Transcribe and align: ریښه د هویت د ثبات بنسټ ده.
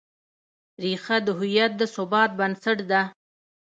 ریښه 0.83 1.17
د 1.25 1.27
هویت 1.39 1.71
د 1.77 1.81
ثبات 1.95 2.29
بنسټ 2.39 2.79
ده. 2.91 3.01